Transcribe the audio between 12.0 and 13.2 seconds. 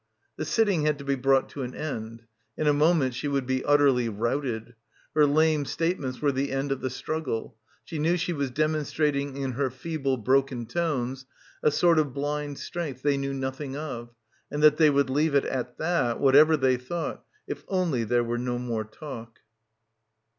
blind strength they